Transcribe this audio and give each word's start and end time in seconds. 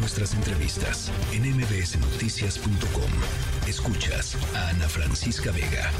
nuestras 0.00 0.32
entrevistas 0.34 1.12
en 1.32 1.42
mbsnoticias.com. 1.42 3.10
Escuchas 3.68 4.36
a 4.56 4.70
Ana 4.70 4.88
Francisca 4.88 5.52
Vega. 5.52 5.90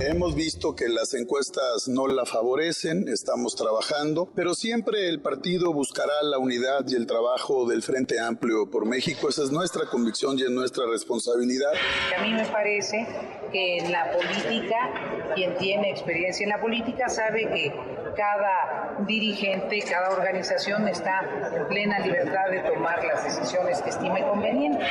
Hemos 0.00 0.34
visto 0.34 0.74
que 0.74 0.88
las 0.88 1.14
encuestas 1.14 1.86
no 1.86 2.08
la 2.08 2.26
favorecen, 2.26 3.06
estamos 3.08 3.54
trabajando, 3.54 4.28
pero 4.34 4.54
siempre 4.54 5.08
el 5.08 5.20
partido 5.20 5.72
buscará 5.72 6.24
la 6.24 6.38
unidad 6.38 6.84
y 6.88 6.96
el 6.96 7.06
trabajo 7.06 7.68
del 7.68 7.82
Frente 7.82 8.18
Amplio 8.18 8.68
por 8.68 8.84
México. 8.84 9.28
Esa 9.28 9.44
es 9.44 9.52
nuestra 9.52 9.86
convicción 9.86 10.36
y 10.36 10.42
es 10.42 10.50
nuestra 10.50 10.86
responsabilidad. 10.90 11.70
A 12.18 12.22
mí 12.22 12.32
me 12.32 12.46
parece 12.46 13.06
que 13.52 13.78
en 13.78 13.92
la 13.92 14.10
política, 14.10 15.32
quien 15.36 15.56
tiene 15.58 15.90
experiencia 15.90 16.42
en 16.42 16.50
la 16.50 16.60
política 16.60 17.08
sabe 17.08 17.48
que 17.48 18.01
cada 18.14 18.96
dirigente, 19.06 19.82
cada 19.88 20.10
organización 20.10 20.88
está 20.88 21.20
en 21.54 21.66
plena 21.66 21.98
libertad 22.00 22.50
de 22.50 22.60
tomar 22.60 23.04
las 23.04 23.24
decisiones 23.24 23.82
que 23.82 23.90
estime 23.90 24.22
convenientes. 24.26 24.86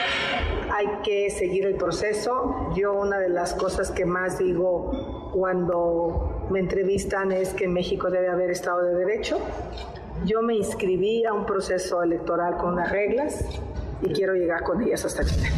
Hay 0.74 0.88
que 1.04 1.30
seguir 1.30 1.66
el 1.66 1.76
proceso. 1.76 2.72
Yo 2.76 2.94
una 2.94 3.20
de 3.20 3.30
las 3.30 3.54
cosas 3.54 3.92
que 3.92 4.06
más 4.06 4.38
digo 4.38 5.32
cuando 5.34 6.48
me 6.50 6.60
entrevistan 6.60 7.32
es 7.32 7.54
que 7.54 7.66
en 7.66 7.74
México 7.74 8.10
debe 8.10 8.30
haber 8.30 8.52
Estado 8.52 8.84
de 8.84 8.96
Derecho. 8.96 9.40
Yo 10.26 10.42
me 10.42 10.56
inscribí 10.56 11.26
a 11.26 11.34
un 11.34 11.46
proceso 11.46 12.04
electoral 12.04 12.58
con 12.58 12.76
las 12.76 12.92
reglas 12.92 13.46
y 14.02 14.12
quiero 14.14 14.34
llegar 14.34 14.64
con 14.64 14.82
ellas 14.82 15.06
hasta 15.06 15.24
Chile. 15.24 15.50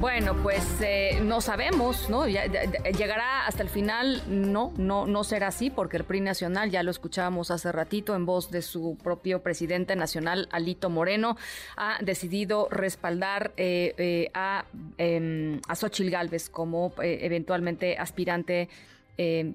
Bueno, 0.00 0.36
pues 0.44 0.64
eh, 0.80 1.20
no 1.24 1.40
sabemos, 1.40 2.08
¿no? 2.08 2.24
llegará 2.28 3.46
hasta 3.46 3.64
el 3.64 3.68
final, 3.68 4.22
no, 4.28 4.72
no, 4.76 5.08
no 5.08 5.24
será 5.24 5.48
así, 5.48 5.70
porque 5.70 5.96
el 5.96 6.04
PRI 6.04 6.20
nacional, 6.20 6.70
ya 6.70 6.84
lo 6.84 6.92
escuchábamos 6.92 7.50
hace 7.50 7.72
ratito 7.72 8.14
en 8.14 8.24
voz 8.24 8.52
de 8.52 8.62
su 8.62 8.96
propio 9.02 9.42
presidente 9.42 9.96
nacional, 9.96 10.48
Alito 10.52 10.88
Moreno, 10.88 11.36
ha 11.76 11.98
decidido 12.00 12.68
respaldar 12.70 13.50
eh, 13.56 13.94
eh, 13.98 14.30
a, 14.34 14.66
eh, 14.98 15.60
a 15.66 15.74
Xochil 15.74 16.10
Gálvez 16.10 16.48
como 16.48 16.92
eventualmente 17.00 17.98
aspirante 17.98 18.68
eh, 19.20 19.52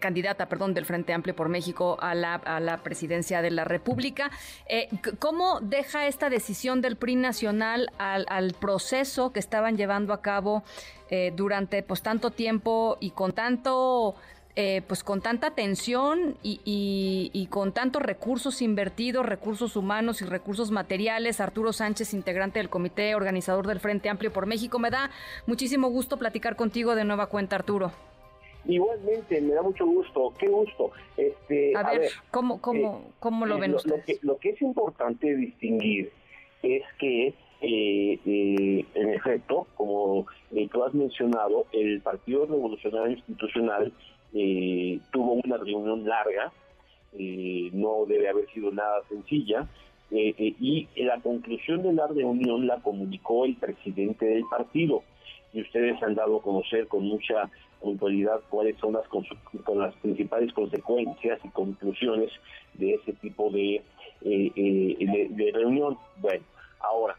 candidata, 0.00 0.50
perdón, 0.50 0.74
del 0.74 0.84
Frente 0.84 1.14
Amplio 1.14 1.34
por 1.34 1.48
México 1.48 1.96
a 2.02 2.14
la, 2.14 2.34
a 2.34 2.60
la 2.60 2.82
presidencia 2.82 3.40
de 3.40 3.50
la 3.50 3.64
República. 3.64 4.30
Eh, 4.68 4.90
¿Cómo 5.18 5.60
deja 5.62 6.06
esta 6.06 6.28
decisión 6.28 6.82
del 6.82 6.96
PRI 6.96 7.16
nacional 7.16 7.90
al, 7.96 8.52
proceso 8.60 9.32
que 9.32 9.40
estaban 9.40 9.78
llevando 9.78 10.12
a 10.12 10.20
cabo 10.20 10.62
eh, 11.08 11.32
durante 11.34 11.82
pues 11.82 12.02
tanto 12.02 12.32
tiempo 12.32 12.98
y 13.00 13.12
con 13.12 13.32
tanto 13.32 14.14
pues 14.86 15.02
con 15.02 15.22
tanta 15.22 15.52
tensión 15.52 16.36
y, 16.42 16.60
y, 17.32 17.46
con 17.46 17.72
tantos 17.72 18.02
recursos 18.02 18.60
invertidos, 18.60 19.24
recursos 19.24 19.76
humanos 19.76 20.20
y 20.20 20.26
recursos 20.26 20.70
materiales. 20.70 21.40
Arturo 21.40 21.72
Sánchez, 21.72 22.12
integrante 22.12 22.58
del 22.58 22.68
comité 22.68 23.14
organizador 23.14 23.66
del 23.66 23.80
Frente 23.80 24.10
Amplio 24.10 24.30
por 24.30 24.44
México. 24.44 24.78
Me 24.78 24.90
da 24.90 25.10
muchísimo 25.46 25.88
gusto 25.88 26.18
platicar 26.18 26.56
contigo 26.56 26.94
de 26.94 27.04
nueva 27.04 27.28
cuenta, 27.28 27.56
Arturo. 27.56 28.11
Igualmente, 28.64 29.40
me 29.40 29.54
da 29.54 29.62
mucho 29.62 29.84
gusto, 29.84 30.32
qué 30.38 30.46
gusto. 30.48 30.92
Este, 31.16 31.76
a, 31.76 31.82
ver, 31.90 32.10
¿cómo, 32.30 32.60
cómo, 32.60 33.02
eh, 33.04 33.12
cómo 33.18 33.46
lo 33.46 33.58
ven 33.58 33.74
ustedes? 33.74 33.98
Lo 33.98 34.04
que, 34.04 34.18
lo 34.22 34.36
que 34.38 34.50
es 34.50 34.62
importante 34.62 35.34
distinguir 35.34 36.12
es 36.62 36.82
que, 36.98 37.34
eh, 37.60 38.18
eh, 38.24 38.84
en 38.94 39.08
efecto, 39.10 39.66
como 39.74 40.26
tú 40.70 40.84
has 40.84 40.94
mencionado, 40.94 41.66
el 41.72 42.00
Partido 42.00 42.46
Revolucionario 42.46 43.16
Institucional 43.16 43.92
tuvo 45.10 45.32
una 45.44 45.58
reunión 45.58 46.06
larga, 46.06 46.52
no 47.12 48.06
debe 48.06 48.28
haber 48.28 48.48
sido 48.52 48.70
nada 48.70 49.02
sencilla, 49.08 49.66
y 50.10 50.88
la 50.96 51.20
conclusión 51.20 51.82
de 51.82 51.92
la 51.92 52.06
reunión 52.06 52.66
la 52.66 52.76
comunicó 52.80 53.44
el 53.44 53.56
presidente 53.56 54.24
del 54.24 54.44
partido 54.48 55.02
y 55.52 55.60
ustedes 55.60 56.02
han 56.02 56.14
dado 56.14 56.38
a 56.38 56.42
conocer 56.42 56.88
con 56.88 57.04
mucha 57.04 57.50
puntualidad 57.80 58.40
cuáles 58.48 58.76
son 58.78 58.94
las, 58.94 59.06
con, 59.08 59.24
las 59.78 59.94
principales 59.96 60.52
consecuencias 60.52 61.40
y 61.44 61.48
conclusiones 61.48 62.30
de 62.74 62.94
ese 62.94 63.12
tipo 63.14 63.50
de, 63.50 63.82
eh, 64.22 64.52
eh, 64.56 65.28
de, 65.30 65.52
reunión. 65.52 65.98
Bueno, 66.18 66.44
ahora, 66.80 67.16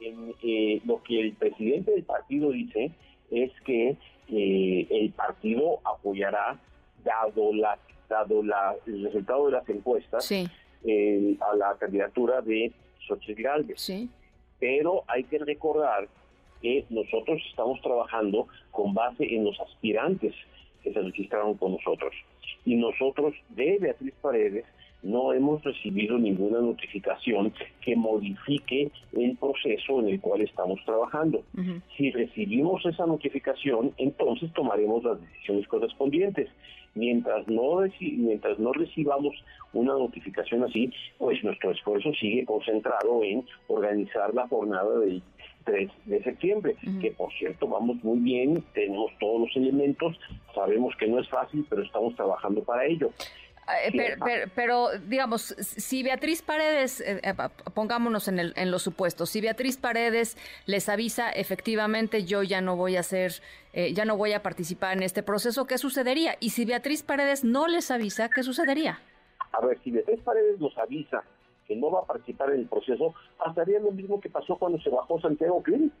en, 0.00 0.34
eh, 0.42 0.80
lo 0.84 1.02
que 1.02 1.20
el 1.20 1.32
presidente 1.34 1.92
del 1.92 2.02
partido 2.02 2.50
dice 2.50 2.90
es 3.30 3.52
que 3.64 3.96
el 4.28 5.12
partido 5.12 5.78
apoyará, 5.84 6.58
dado 7.04 7.52
la 7.52 7.78
dado 8.08 8.42
la, 8.42 8.74
el 8.86 9.04
resultado 9.04 9.46
de 9.46 9.52
las 9.52 9.68
encuestas, 9.68 10.30
a 10.32 11.56
la 11.56 11.76
candidatura 11.78 12.40
de 12.40 12.72
Xochitl 13.06 13.42
Galvez. 13.42 13.80
Sí. 13.80 14.08
Pero 14.58 15.02
hay 15.08 15.24
que 15.24 15.38
recordar 15.38 16.08
que 16.60 16.84
nosotros 16.90 17.40
estamos 17.48 17.80
trabajando 17.80 18.46
con 18.70 18.94
base 18.94 19.34
en 19.34 19.44
los 19.44 19.58
aspirantes 19.60 20.34
que 20.82 20.92
se 20.92 21.00
registraron 21.00 21.54
con 21.54 21.72
nosotros. 21.72 22.14
Y 22.64 22.76
nosotros 22.76 23.34
de 23.50 23.78
Beatriz 23.78 24.14
Paredes 24.20 24.64
no 25.02 25.32
hemos 25.32 25.62
recibido 25.62 26.18
ninguna 26.18 26.60
notificación 26.60 27.52
que 27.80 27.94
modifique 27.94 28.90
el 29.12 29.36
proceso 29.36 30.00
en 30.00 30.08
el 30.08 30.20
cual 30.20 30.40
estamos 30.40 30.80
trabajando. 30.84 31.42
Si 31.96 32.10
recibimos 32.10 32.84
esa 32.84 33.06
notificación, 33.06 33.92
entonces 33.98 34.52
tomaremos 34.52 35.04
las 35.04 35.20
decisiones 35.20 35.68
correspondientes. 35.68 36.48
Mientras 36.94 37.46
no, 37.46 37.82
mientras 38.00 38.58
no 38.58 38.72
recibamos 38.72 39.34
una 39.74 39.92
notificación 39.92 40.64
así, 40.64 40.90
pues 41.18 41.44
nuestro 41.44 41.70
esfuerzo 41.70 42.12
sigue 42.14 42.44
concentrado 42.46 43.22
en 43.22 43.44
organizar 43.68 44.32
la 44.34 44.48
jornada 44.48 44.98
del 45.00 45.22
3 45.66 45.90
de 46.06 46.22
septiembre, 46.22 46.76
que 47.00 47.10
por 47.10 47.30
cierto 47.34 47.68
vamos 47.68 48.02
muy 48.02 48.20
bien, 48.20 48.64
tenemos 48.72 49.10
todos 49.20 49.42
los 49.42 49.56
elementos, 49.56 50.18
sabemos 50.54 50.94
que 50.96 51.06
no 51.08 51.20
es 51.20 51.28
fácil, 51.28 51.66
pero 51.68 51.82
estamos 51.82 52.14
trabajando 52.16 52.62
para 52.62 52.86
ello. 52.86 53.10
Eh, 53.84 54.16
pero, 54.54 54.90
digamos, 55.08 55.42
si 55.58 56.04
Beatriz 56.04 56.40
Paredes, 56.40 57.00
eh, 57.00 57.20
eh, 57.22 57.34
pongámonos 57.74 58.28
en, 58.28 58.38
el, 58.38 58.52
en 58.56 58.70
los 58.70 58.82
supuestos, 58.82 59.30
si 59.30 59.40
Beatriz 59.40 59.76
Paredes 59.76 60.36
les 60.66 60.88
avisa 60.88 61.30
efectivamente 61.30 62.24
yo 62.24 62.44
ya 62.44 62.60
no 62.60 62.76
voy 62.76 62.96
a 62.96 63.00
hacer, 63.00 63.32
ya 63.74 64.04
no 64.04 64.16
voy 64.16 64.32
a 64.32 64.42
participar 64.42 64.96
en 64.96 65.02
este 65.02 65.22
proceso, 65.22 65.66
¿qué 65.66 65.78
sucedería? 65.78 66.36
Y 66.40 66.50
si 66.50 66.64
Beatriz 66.64 67.02
Paredes 67.02 67.44
no 67.44 67.66
les 67.66 67.90
avisa, 67.90 68.30
¿qué 68.30 68.42
sucedería? 68.42 69.00
A 69.52 69.66
ver, 69.66 69.78
si 69.82 69.90
Beatriz 69.90 70.20
Paredes 70.20 70.60
nos 70.60 70.78
avisa 70.78 71.24
que 71.66 71.76
no 71.76 71.90
va 71.90 72.00
a 72.00 72.04
participar 72.04 72.50
en 72.50 72.60
el 72.60 72.66
proceso, 72.66 73.14
pasaría 73.38 73.80
lo 73.80 73.90
mismo 73.90 74.20
que 74.20 74.30
pasó 74.30 74.56
cuando 74.56 74.78
se 74.80 74.90
bajó 74.90 75.20
Santiago 75.20 75.62
Clint. 75.62 75.92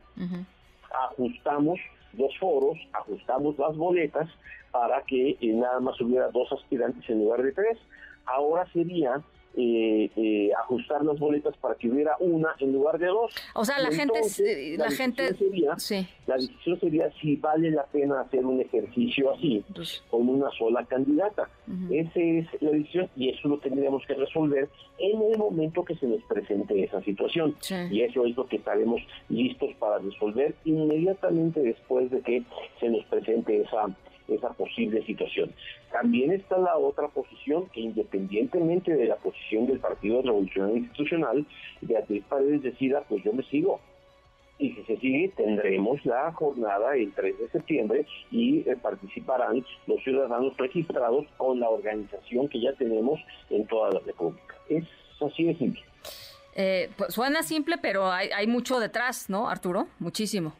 Ajustamos 1.10 1.78
los 2.14 2.36
foros, 2.38 2.78
ajustamos 2.92 3.58
las 3.58 3.76
boletas 3.76 4.28
para 4.70 5.02
que 5.02 5.30
eh, 5.40 5.52
nada 5.54 5.80
más 5.80 6.00
hubiera 6.00 6.30
dos 6.30 6.50
aspirantes 6.52 7.08
en 7.08 7.18
lugar 7.18 7.42
de 7.42 7.52
tres. 7.52 7.78
Ahora 8.26 8.66
sería 8.72 9.22
eh, 9.56 10.10
eh, 10.16 10.50
ajustar 10.58 11.04
las 11.04 11.18
boletas 11.18 11.56
para 11.56 11.74
que 11.74 11.88
hubiera 11.88 12.16
una 12.20 12.54
en 12.58 12.72
lugar 12.72 12.98
de 12.98 13.06
dos. 13.06 13.32
O 13.54 13.64
sea, 13.64 13.78
la 13.78 13.90
gente, 13.90 14.20
la, 14.76 14.84
la 14.84 14.90
gente, 14.90 15.34
sería, 15.34 15.78
sí. 15.78 16.06
la 16.26 16.36
decisión 16.36 16.78
sería 16.78 17.10
si 17.20 17.36
vale 17.36 17.70
la 17.70 17.84
pena 17.84 18.20
hacer 18.20 18.44
un 18.44 18.60
ejercicio 18.60 19.32
así 19.32 19.64
con 20.10 20.28
una 20.28 20.50
sola 20.58 20.84
candidata. 20.84 21.48
Esa 21.90 22.20
es 22.20 22.46
la 22.60 22.70
decisión 22.70 23.08
y 23.16 23.30
eso 23.30 23.48
lo 23.48 23.58
tendríamos 23.58 24.04
que 24.06 24.14
resolver 24.14 24.68
en 24.98 25.22
el 25.22 25.38
momento 25.38 25.84
que 25.84 25.96
se 25.96 26.06
nos 26.06 26.22
presente 26.24 26.84
esa 26.84 27.02
situación. 27.02 27.56
Y 27.90 28.02
eso 28.02 28.24
es 28.26 28.36
lo 28.36 28.46
que 28.46 28.56
estaremos 28.56 29.00
listos 29.28 29.70
para 29.78 29.98
resolver 29.98 30.54
inmediatamente 30.64 31.60
después 31.60 32.10
de 32.10 32.20
que 32.20 32.42
se 32.80 32.88
nos 32.88 33.04
presente 33.06 33.62
esa 33.62 33.88
esa 34.28 34.50
posible 34.50 35.04
situación. 35.04 35.52
También 35.92 36.32
está 36.32 36.58
la 36.58 36.76
otra 36.76 37.08
posición 37.08 37.68
que 37.70 37.80
independientemente 37.80 38.94
de 38.94 39.06
la 39.06 39.16
posición 39.16 39.66
del 39.66 39.80
Partido 39.80 40.22
Revolucionario 40.22 40.78
Institucional, 40.78 41.46
Beatriz 41.80 42.24
Paredes 42.28 42.62
decida, 42.62 43.02
pues 43.08 43.22
yo 43.24 43.32
me 43.32 43.42
sigo. 43.44 43.80
Y 44.58 44.72
si 44.72 44.82
se 44.84 44.96
sigue, 44.96 45.32
tendremos 45.36 46.04
la 46.06 46.32
jornada 46.32 46.96
el 46.96 47.12
3 47.12 47.38
de 47.38 47.48
septiembre 47.50 48.06
y 48.30 48.60
eh, 48.60 48.76
participarán 48.80 49.64
los 49.86 50.02
ciudadanos 50.02 50.56
registrados 50.56 51.26
con 51.36 51.60
la 51.60 51.68
organización 51.68 52.48
que 52.48 52.60
ya 52.60 52.72
tenemos 52.72 53.20
en 53.50 53.66
toda 53.66 53.90
la 53.90 54.00
República. 54.00 54.56
Es 54.70 54.84
así 55.20 55.44
de 55.44 55.56
simple. 55.56 55.82
Eh, 56.54 56.88
pues 56.96 57.12
suena 57.12 57.42
simple, 57.42 57.76
pero 57.82 58.10
hay, 58.10 58.30
hay 58.34 58.46
mucho 58.46 58.80
detrás, 58.80 59.28
¿no, 59.28 59.50
Arturo? 59.50 59.88
Muchísimo 59.98 60.54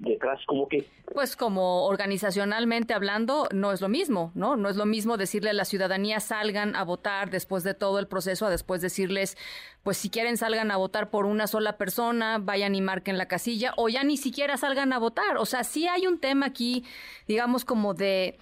detrás 0.00 0.40
como 0.46 0.68
que 0.68 0.86
pues 1.12 1.36
como 1.36 1.86
organizacionalmente 1.86 2.94
hablando 2.94 3.48
no 3.52 3.72
es 3.72 3.80
lo 3.80 3.88
mismo 3.88 4.30
no 4.34 4.56
no 4.56 4.68
es 4.68 4.76
lo 4.76 4.86
mismo 4.86 5.16
decirle 5.16 5.50
a 5.50 5.54
la 5.54 5.64
ciudadanía 5.64 6.20
salgan 6.20 6.76
a 6.76 6.84
votar 6.84 7.30
después 7.30 7.64
de 7.64 7.74
todo 7.74 7.98
el 7.98 8.06
proceso 8.06 8.46
a 8.46 8.50
después 8.50 8.80
decirles 8.80 9.36
pues 9.82 9.96
si 9.96 10.10
quieren 10.10 10.36
salgan 10.36 10.70
a 10.70 10.76
votar 10.76 11.10
por 11.10 11.26
una 11.26 11.46
sola 11.46 11.76
persona 11.76 12.38
vayan 12.38 12.74
y 12.74 12.80
marquen 12.80 13.18
la 13.18 13.26
casilla 13.26 13.74
o 13.76 13.88
ya 13.88 14.04
ni 14.04 14.16
siquiera 14.16 14.56
salgan 14.56 14.92
a 14.92 14.98
votar 14.98 15.36
o 15.36 15.46
sea 15.46 15.64
sí 15.64 15.88
hay 15.88 16.06
un 16.06 16.18
tema 16.18 16.46
aquí 16.46 16.84
digamos 17.26 17.64
como 17.64 17.94
de 17.94 18.38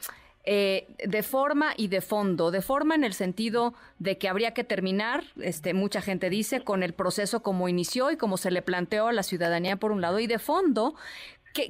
eh, 0.49 0.87
de 1.05 1.25
forma 1.25 1.75
y 1.77 1.89
de 1.89 2.01
fondo. 2.01 2.53
De 2.53 2.63
forma 2.63 2.95
en 2.95 3.03
el 3.03 3.15
sentido 3.15 3.75
de 3.99 4.17
que 4.17 4.29
habría 4.29 4.55
que 4.55 4.63
terminar, 4.63 5.25
este, 5.43 5.75
mucha 5.75 6.01
gente 6.01 6.31
dice, 6.31 6.63
con 6.63 6.85
el 6.85 6.95
proceso 6.95 7.43
como 7.43 7.69
inició 7.69 8.13
y 8.13 8.17
como 8.17 8.37
se 8.37 8.53
le 8.53 8.63
planteó 8.63 9.09
a 9.09 9.13
la 9.13 9.25
ciudadanía 9.25 9.77
por 9.77 9.91
un 9.91 10.01
lado, 10.01 10.21
y 10.21 10.29
de 10.29 10.39
fondo, 10.39 10.95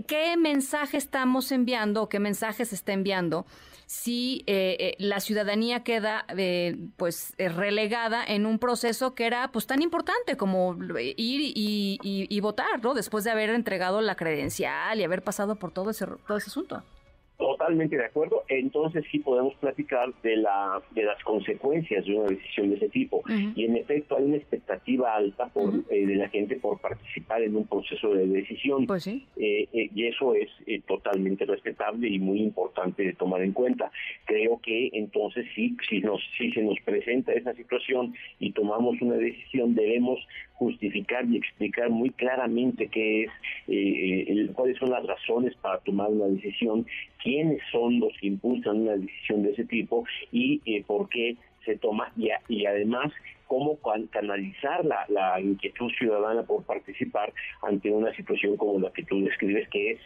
¿qué, 0.06 0.36
mensaje 0.36 0.96
estamos 0.96 1.52
enviando 1.52 2.02
o 2.02 2.08
qué 2.08 2.18
mensaje 2.18 2.64
se 2.64 2.74
está 2.74 2.92
enviando? 2.92 3.46
si 3.88 4.42
eh, 4.48 4.76
eh, 4.80 4.96
la 4.98 5.20
ciudadanía 5.20 5.84
queda 5.84 6.24
eh, 6.36 6.76
pues 6.96 7.34
relegada 7.38 8.24
en 8.24 8.44
un 8.44 8.58
proceso 8.58 9.14
que 9.14 9.26
era 9.26 9.52
pues 9.52 9.68
tan 9.68 9.80
importante 9.80 10.36
como 10.36 10.76
ir 10.98 11.52
y, 11.54 12.00
y, 12.02 12.40
votar, 12.40 12.82
¿no? 12.82 12.94
Después 12.94 13.22
de 13.22 13.30
haber 13.30 13.50
entregado 13.50 14.00
la 14.00 14.16
credencial 14.16 14.98
y 14.98 15.04
haber 15.04 15.22
pasado 15.22 15.54
por 15.54 15.70
todo 15.70 15.90
ese, 15.90 16.04
todo 16.26 16.36
ese 16.36 16.50
asunto. 16.50 16.82
Totalmente 17.38 17.96
de 17.96 18.04
acuerdo. 18.06 18.44
Entonces 18.48 19.04
sí 19.10 19.18
podemos 19.18 19.54
platicar 19.56 20.12
de 20.22 20.36
la 20.36 20.82
de 20.92 21.02
las 21.04 21.22
consecuencias 21.22 22.06
de 22.06 22.14
una 22.14 22.30
decisión 22.30 22.70
de 22.70 22.76
ese 22.76 22.88
tipo. 22.88 23.22
Y 23.54 23.64
en 23.64 23.76
efecto 23.76 24.16
hay 24.16 24.24
una 24.24 24.36
expectativa 24.36 25.14
alta 25.14 25.48
por, 25.48 25.74
eh, 25.90 26.06
de 26.06 26.16
la 26.16 26.28
gente 26.30 26.56
por 26.56 26.80
participar 26.80 27.42
en 27.42 27.56
un 27.56 27.66
proceso 27.66 28.14
de 28.14 28.26
decisión. 28.26 28.86
Pues 28.86 29.04
sí. 29.04 29.26
Eh, 29.36 29.68
eh, 29.72 29.90
y 29.94 30.06
eso 30.06 30.34
es 30.34 30.48
totalmente 30.86 31.44
respetable 31.44 32.08
y 32.08 32.18
muy 32.18 32.40
importante 32.40 33.02
de 33.04 33.12
tomar 33.12 33.42
en 33.42 33.52
cuenta. 33.52 33.90
Creo 34.24 34.58
que 34.62 34.90
entonces 34.94 35.46
sí, 35.54 35.76
si 35.88 36.00
nos 36.00 36.22
si 36.38 36.50
se 36.52 36.62
nos 36.62 36.78
presenta 36.84 37.32
esa 37.32 37.52
situación 37.54 38.14
y 38.38 38.52
tomamos 38.52 39.00
una 39.02 39.16
decisión 39.16 39.74
debemos 39.74 40.18
justificar 40.54 41.24
y 41.26 41.36
explicar 41.36 41.90
muy 41.90 42.10
claramente 42.10 42.88
qué 42.88 43.24
es, 43.24 43.30
eh, 43.68 44.48
cuáles 44.54 44.78
son 44.78 44.90
las 44.90 45.04
razones 45.06 45.54
para 45.56 45.78
tomar 45.80 46.08
una 46.08 46.26
decisión, 46.26 46.86
quiénes 47.26 47.60
son 47.72 47.98
los 47.98 48.12
que 48.20 48.28
impulsan 48.28 48.82
una 48.82 48.96
decisión 48.96 49.42
de 49.42 49.50
ese 49.50 49.64
tipo 49.64 50.04
y 50.30 50.62
eh, 50.64 50.84
por 50.86 51.08
qué 51.08 51.34
se 51.64 51.76
toma 51.76 52.12
y, 52.16 52.28
y 52.48 52.66
además 52.66 53.12
cómo 53.48 53.78
canalizar 54.10 54.84
la, 54.84 55.04
la, 55.08 55.40
inquietud 55.40 55.90
ciudadana 55.98 56.44
por 56.44 56.62
participar 56.64 57.32
ante 57.62 57.90
una 57.90 58.14
situación 58.14 58.56
como 58.56 58.78
la 58.78 58.92
que 58.92 59.02
tú 59.02 59.20
describes, 59.22 59.68
que 59.70 59.92
es 59.92 60.00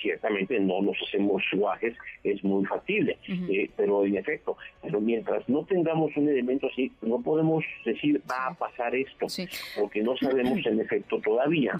ciertamente 0.00 0.58
no 0.60 0.80
nos 0.80 0.96
hacemos 1.06 1.42
guajes, 1.52 1.94
es 2.24 2.42
muy 2.42 2.64
factible, 2.64 3.18
eh, 3.28 3.70
pero 3.76 4.06
en 4.06 4.16
efecto, 4.16 4.56
pero 4.82 5.00
mientras 5.00 5.46
no 5.50 5.64
tengamos 5.64 6.16
un 6.16 6.28
elemento 6.28 6.68
así, 6.68 6.90
no 7.02 7.20
podemos 7.20 7.64
decir 7.84 8.20
va 8.30 8.48
a 8.48 8.54
pasar 8.54 8.94
esto, 8.94 9.26
porque 9.78 10.02
no 10.02 10.16
sabemos 10.16 10.58
en 10.66 10.80
efecto 10.80 11.20
todavía. 11.20 11.72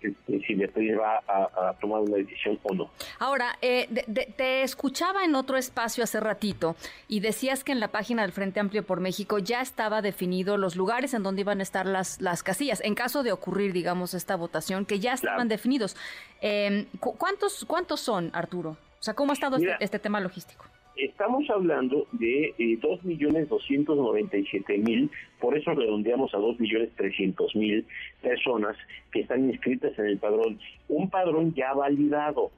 Si 0.00 0.54
después 0.54 0.86
va 0.98 1.22
a, 1.26 1.74
tomar 1.80 2.00
una 2.00 2.16
decisión 2.16 2.58
o 2.62 2.74
no. 2.74 2.90
Ahora, 3.18 3.58
eh, 3.62 3.88
te 4.36 4.62
escuchaba 4.62 5.24
en 5.24 5.34
otro 5.34 5.56
espacio 5.56 6.04
hace 6.04 6.20
ratito 6.20 6.76
y 7.08 7.20
decías 7.20 7.64
que 7.64 7.72
en 7.72 7.80
la 7.80 7.88
página 7.88 8.22
del 8.22 8.32
Frente 8.32 8.60
Amplio 8.60 8.84
por 8.84 9.00
México 9.00 9.38
ya 9.38 9.60
estaba 9.60 10.02
definido 10.02 10.56
los 10.56 10.76
lugares 10.76 11.14
en 11.14 11.22
donde 11.22 11.42
iban 11.42 11.60
a 11.60 11.62
estar 11.62 11.86
las, 11.86 12.20
las 12.20 12.42
casillas, 12.42 12.80
en 12.82 12.94
caso 12.94 13.22
de 13.22 13.32
ocurrir, 13.32 13.72
digamos, 13.72 14.14
esta 14.14 14.36
votación, 14.36 14.86
que 14.86 15.00
ya 15.00 15.12
estaban 15.12 15.48
definidos. 15.48 15.96
Eh, 16.40 16.86
¿cuántos, 17.00 17.64
¿Cuántos 17.66 18.00
son, 18.00 18.30
Arturo? 18.32 18.70
O 19.00 19.02
sea, 19.02 19.14
¿cómo 19.14 19.32
ha 19.32 19.34
estado 19.34 19.56
este, 19.56 19.76
este, 19.80 19.98
tema 19.98 20.20
logístico? 20.20 20.64
Estamos 20.96 21.48
hablando 21.48 22.08
de 22.12 22.52
eh, 22.58 22.78
2.297.000, 22.80 25.08
por 25.40 25.56
eso 25.56 25.72
redondeamos 25.72 26.34
a 26.34 26.38
2.300.000 26.38 27.84
personas 28.20 28.76
que 29.12 29.20
están 29.20 29.48
inscritas 29.48 29.96
en 29.98 30.06
el 30.06 30.18
padrón. 30.18 30.58
Un 30.88 31.08
padrón 31.08 31.54
ya 31.54 31.72
validado, 31.72 32.50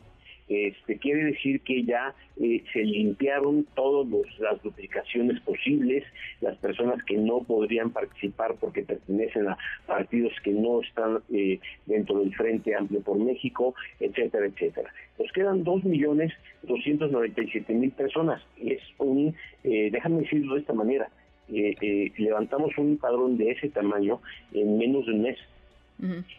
este, 0.48 0.98
quiere 0.98 1.24
decir 1.24 1.60
que 1.60 1.84
ya 1.84 2.14
eh, 2.40 2.64
se 2.72 2.80
limpiaron 2.80 3.64
todas 3.74 4.08
las 4.38 4.62
duplicaciones 4.62 5.38
posibles, 5.40 6.04
las 6.40 6.56
personas 6.58 7.02
que 7.04 7.16
no 7.16 7.42
podrían 7.42 7.90
participar 7.90 8.54
porque 8.60 8.82
pertenecen 8.82 9.48
a 9.48 9.56
partidos 9.86 10.32
que 10.42 10.50
no 10.50 10.82
están 10.82 11.20
eh, 11.32 11.58
dentro 11.86 12.18
del 12.18 12.34
Frente 12.34 12.74
Amplio 12.74 13.00
por 13.02 13.16
México, 13.18 13.74
etcétera, 14.00 14.46
etcétera. 14.46 14.92
Nos 15.18 15.30
quedan 15.32 15.62
2.297.000 15.64 17.92
personas. 17.92 18.42
Es 18.60 18.80
un, 18.98 19.34
eh, 19.64 19.90
déjame 19.92 20.22
decirlo 20.22 20.54
de 20.54 20.60
esta 20.60 20.72
manera, 20.72 21.10
levantamos 21.48 22.70
un 22.78 22.96
padrón 22.96 23.36
de 23.36 23.50
ese 23.50 23.68
tamaño 23.68 24.20
en 24.52 24.78
menos 24.78 25.04
de 25.06 25.12
un 25.12 25.22
mes. 25.22 25.38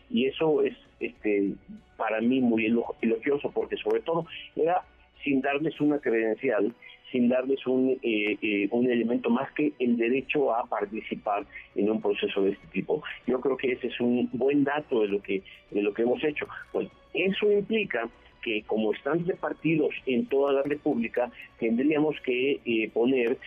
Y 0.09 0.25
eso 0.25 0.61
es 0.61 0.75
este 0.99 1.53
para 1.97 2.19
mí 2.21 2.41
muy 2.41 2.65
elogioso, 3.01 3.51
porque 3.51 3.77
sobre 3.77 4.01
todo 4.01 4.25
era 4.55 4.81
sin 5.23 5.41
darles 5.41 5.79
una 5.79 5.99
credencial, 5.99 6.73
sin 7.11 7.29
darles 7.29 7.65
un, 7.65 7.97
eh, 8.01 8.37
eh, 8.41 8.67
un 8.71 8.89
elemento 8.89 9.29
más 9.29 9.51
que 9.53 9.71
el 9.79 9.95
derecho 9.95 10.53
a 10.53 10.65
participar 10.65 11.45
en 11.75 11.89
un 11.89 12.01
proceso 12.01 12.41
de 12.41 12.51
este 12.51 12.67
tipo. 12.67 13.03
Yo 13.27 13.39
creo 13.39 13.55
que 13.55 13.71
ese 13.71 13.87
es 13.87 13.99
un 13.99 14.29
buen 14.33 14.63
dato 14.63 15.01
de 15.01 15.07
lo 15.07 15.21
que, 15.21 15.43
de 15.71 15.81
lo 15.81 15.93
que 15.93 16.01
hemos 16.01 16.23
hecho. 16.23 16.47
Pues 16.71 16.89
eso 17.13 17.51
implica 17.51 18.09
que 18.43 18.63
como 18.63 18.93
están 18.93 19.25
repartidos 19.25 19.93
en 20.05 20.25
toda 20.25 20.53
la 20.53 20.63
República, 20.63 21.31
tendríamos 21.59 22.19
que 22.21 22.59
eh, 22.65 22.89
poner 22.93 23.37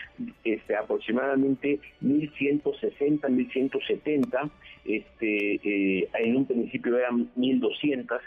este, 0.44 0.76
aproximadamente 0.76 1.80
1.160, 2.02 3.20
1.170 3.20 4.50
este, 4.86 5.60
eh, 5.64 6.08
en 6.18 6.36
un 6.36 6.46
principio 6.46 6.96
eran 6.96 7.28
1.200 7.36 8.20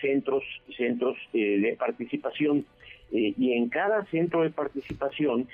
centros, 0.00 0.42
centros 0.76 1.16
eh, 1.32 1.58
de 1.58 1.76
participación. 1.76 2.64
Eh, 3.12 3.34
y 3.38 3.52
en 3.52 3.68
cada 3.68 4.04
centro 4.06 4.42
de 4.42 4.50
participación, 4.50 5.46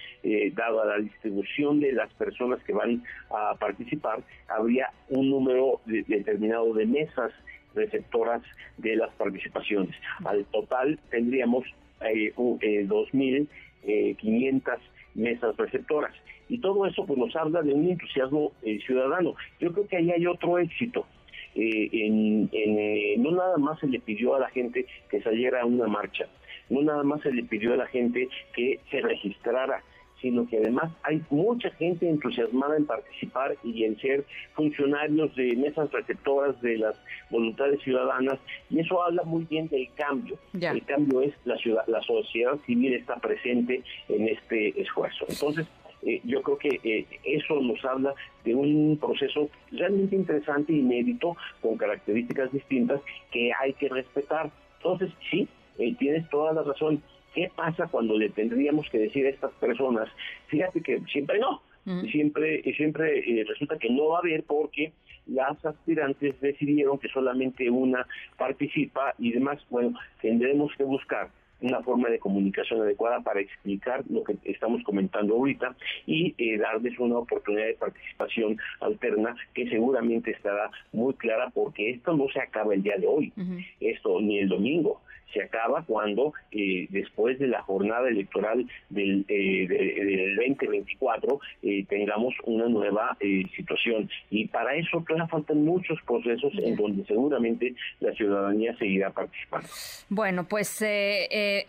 dada 0.54 0.86
la 0.86 0.98
distribución 0.98 1.80
de 1.80 1.92
las 1.92 2.10
personas 2.14 2.62
que 2.64 2.72
van 2.72 3.02
a 3.30 3.54
participar, 3.56 4.22
habría 4.48 4.88
un 5.10 5.28
número 5.28 5.80
determinado 5.84 6.72
de 6.72 6.86
mesas 6.86 7.30
receptoras 7.74 8.42
de 8.78 8.96
las 8.96 9.12
participaciones. 9.14 9.94
Al 10.24 10.44
total 10.46 10.98
tendríamos 11.10 11.64
eh, 12.00 12.32
2.500 12.36 14.78
mesas 15.14 15.56
receptoras. 15.56 16.12
Y 16.48 16.58
todo 16.58 16.86
eso 16.86 17.06
pues 17.06 17.18
nos 17.18 17.34
habla 17.36 17.62
de 17.62 17.72
un 17.72 17.88
entusiasmo 17.88 18.52
eh, 18.62 18.80
ciudadano. 18.84 19.34
Yo 19.60 19.72
creo 19.72 19.86
que 19.86 19.96
ahí 19.96 20.10
hay 20.10 20.26
otro 20.26 20.58
éxito. 20.58 21.06
Eh, 21.54 21.88
en, 21.92 22.48
eh, 22.52 23.14
no 23.18 23.30
nada 23.32 23.58
más 23.58 23.78
se 23.78 23.86
le 23.86 24.00
pidió 24.00 24.34
a 24.34 24.38
la 24.38 24.48
gente 24.48 24.86
que 25.10 25.22
saliera 25.22 25.60
a 25.60 25.66
una 25.66 25.86
marcha, 25.86 26.26
no 26.70 26.80
nada 26.80 27.02
más 27.02 27.20
se 27.20 27.30
le 27.30 27.42
pidió 27.42 27.74
a 27.74 27.76
la 27.76 27.86
gente 27.88 28.30
que 28.54 28.80
se 28.90 29.02
registrara, 29.02 29.82
sino 30.22 30.48
que 30.48 30.58
además 30.58 30.90
hay 31.02 31.20
mucha 31.28 31.70
gente 31.72 32.08
entusiasmada 32.08 32.76
en 32.76 32.86
participar 32.86 33.56
y 33.64 33.84
en 33.84 33.98
ser 33.98 34.24
funcionarios 34.54 35.34
de 35.36 35.54
mesas 35.56 35.90
receptoras 35.92 36.60
de 36.62 36.78
las 36.78 36.96
voluntades 37.28 37.82
ciudadanas 37.82 38.38
y 38.70 38.78
eso 38.80 39.02
habla 39.02 39.24
muy 39.24 39.44
bien 39.44 39.68
del 39.68 39.88
cambio. 39.94 40.38
El 40.54 40.84
cambio 40.84 41.20
es 41.22 41.34
la 41.44 41.56
ciudad, 41.56 41.84
la 41.88 42.00
sociedad 42.02 42.56
civil 42.64 42.94
está 42.94 43.16
presente 43.16 43.82
en 44.08 44.28
este 44.28 44.80
esfuerzo. 44.80 45.26
Entonces, 45.28 45.66
eh, 46.02 46.20
yo 46.24 46.42
creo 46.42 46.58
que 46.58 46.80
eh, 46.82 47.06
eso 47.24 47.60
nos 47.60 47.84
habla 47.84 48.14
de 48.44 48.54
un 48.54 48.98
proceso 49.00 49.48
realmente 49.70 50.16
interesante, 50.16 50.72
inédito, 50.72 51.36
con 51.60 51.76
características 51.76 52.52
distintas 52.52 53.00
que 53.30 53.52
hay 53.52 53.72
que 53.74 53.88
respetar. 53.88 54.50
Entonces, 54.78 55.10
sí, 55.30 55.48
eh, 55.78 55.94
tienes 55.98 56.28
toda 56.30 56.52
la 56.52 56.62
razón. 56.62 57.02
¿Qué 57.34 57.50
pasa 57.54 57.86
cuando 57.86 58.18
le 58.18 58.28
tendríamos 58.30 58.88
que 58.90 58.98
decir 58.98 59.26
a 59.26 59.30
estas 59.30 59.52
personas, 59.54 60.08
fíjate 60.48 60.82
que 60.82 61.00
siempre 61.10 61.38
no, 61.38 61.62
siempre 62.10 62.62
siempre 62.74 63.18
eh, 63.18 63.44
resulta 63.44 63.78
que 63.78 63.90
no 63.90 64.08
va 64.08 64.16
a 64.16 64.20
haber 64.20 64.44
porque 64.44 64.92
las 65.26 65.64
aspirantes 65.64 66.40
decidieron 66.40 66.98
que 66.98 67.08
solamente 67.08 67.70
una 67.70 68.06
participa 68.36 69.14
y 69.18 69.32
demás, 69.32 69.64
bueno, 69.70 69.98
tendremos 70.20 70.72
que 70.76 70.84
buscar 70.84 71.30
una 71.62 71.80
forma 71.82 72.08
de 72.08 72.18
comunicación 72.18 72.80
adecuada 72.80 73.20
para 73.20 73.40
explicar 73.40 74.02
lo 74.10 74.24
que 74.24 74.36
estamos 74.44 74.82
comentando 74.82 75.34
ahorita 75.34 75.76
y 76.06 76.34
eh, 76.36 76.58
darles 76.58 76.98
una 76.98 77.18
oportunidad 77.18 77.66
de 77.66 77.74
participación 77.74 78.58
alterna 78.80 79.36
que 79.54 79.68
seguramente 79.68 80.32
estará 80.32 80.70
muy 80.92 81.14
clara 81.14 81.50
porque 81.54 81.90
esto 81.90 82.16
no 82.16 82.26
se 82.32 82.40
acaba 82.40 82.74
el 82.74 82.82
día 82.82 82.96
de 82.98 83.06
hoy, 83.06 83.32
esto 83.80 84.20
ni 84.20 84.40
el 84.40 84.48
domingo, 84.48 85.00
se 85.32 85.42
acaba 85.42 85.82
cuando 85.84 86.32
eh, 86.50 86.86
después 86.90 87.38
de 87.38 87.48
la 87.48 87.62
jornada 87.62 88.08
electoral 88.08 88.66
del, 88.90 89.24
eh, 89.28 89.66
del 89.68 90.36
2024 90.36 91.40
eh, 91.62 91.84
tengamos 91.88 92.34
una 92.44 92.68
nueva 92.68 93.16
situación. 93.56 94.08
Y 94.30 94.48
para 94.48 94.74
eso 94.74 95.02
todavía 95.06 95.26
faltan 95.28 95.64
muchos 95.64 95.98
procesos 96.06 96.52
en 96.58 96.76
donde 96.76 97.04
seguramente 97.06 97.74
la 98.00 98.12
ciudadanía 98.12 98.76
seguirá 98.78 99.10
participando. 99.10 99.68
Bueno, 100.08 100.44
pues 100.44 100.82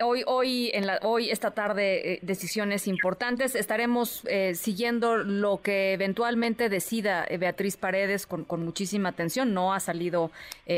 hoy, 0.02 0.22
hoy, 0.26 0.70
en 0.74 0.86
la, 0.86 0.98
hoy, 1.02 1.30
esta 1.30 1.52
tarde, 1.52 2.18
decisiones 2.22 2.86
importantes. 2.88 3.54
Estaremos 3.54 4.26
siguiendo 4.54 5.16
lo 5.16 5.60
que 5.62 5.92
eventualmente 5.92 6.68
decida 6.68 7.26
Beatriz 7.38 7.76
Paredes 7.76 8.26
con, 8.26 8.44
con 8.44 8.64
muchísima 8.64 9.10
atención. 9.10 9.54
No 9.54 9.72
ha 9.72 9.80
salido 9.80 10.30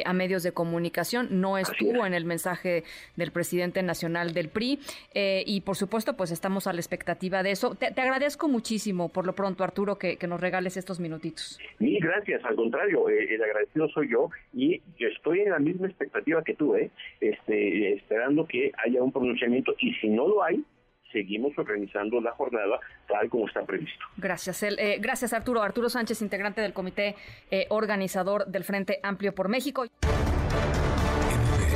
a 0.05 0.12
medios 0.12 0.43
de 0.43 0.52
comunicación, 0.52 1.40
no 1.40 1.59
estuvo 1.59 2.07
en 2.07 2.14
el 2.14 2.25
mensaje 2.25 2.75
parte 2.76 2.85
del 3.16 3.33
presidente 3.33 3.83
nacional 3.83 4.33
del 4.33 4.49
PRI. 4.49 4.78
Eh, 5.14 5.42
y 5.47 5.61
por 5.61 5.76
supuesto, 5.76 6.16
pues 6.16 6.30
estamos 6.30 6.66
a 6.66 6.73
la 6.73 6.80
expectativa 6.80 7.42
de 7.42 7.52
eso. 7.52 7.75
Te, 7.75 7.87
agradezco 7.87 8.49
muchísimo 8.49 9.09
por 9.09 9.26
lo 9.26 9.35
pronto, 9.35 9.64
Arturo, 9.64 9.97
que, 9.99 10.16
nos 10.26 10.40
regales 10.40 10.76
estos 10.76 10.99
minutitos. 10.99 11.59
Sí, 11.78 11.99
gracias. 12.00 12.45
Al 12.45 12.56
contrario, 12.56 13.09
eh, 13.09 13.35
el 13.35 13.42
agradecido 13.42 13.88
soy 13.90 14.11
yo 14.11 14.30
y 14.52 14.83
yo 14.99 15.06
estoy 15.09 15.40
en 15.40 15.50
la 15.50 15.61
misma 15.61 15.87
expectativa 15.87 16.42
que 16.42 16.54
tú, 16.54 16.75
¿eh? 16.75 16.90
este, 17.21 17.95
esperando 17.95 18.45
que 18.47 18.73
haya 18.85 19.02
un 19.02 19.12
pronunciamiento 19.12 19.73
y 19.78 19.95
si 19.95 20.09
no 20.09 20.26
lo 20.26 20.42
hay, 20.42 20.64
seguimos 21.12 21.56
organizando 21.56 22.21
la 22.21 22.33
jornada 22.33 22.80
tal 23.09 23.28
como 23.30 23.47
está 23.47 23.64
previsto. 23.64 24.04
Gracias, 24.16 24.62
eh, 24.62 24.99
gracias 25.00 25.33
Arturo. 25.33 25.62
Arturo 25.62 25.88
Sánchez, 25.88 26.21
integrante 26.23 26.61
del 26.61 26.73
comité 26.73 27.14
eh, 27.50 27.66
organizador 27.71 28.47
del 28.47 28.64
Frente 28.64 28.99
Amplio 29.02 29.35
por 29.35 29.49
México. 29.49 29.87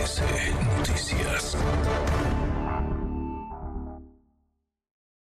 Noticias. 0.01 1.57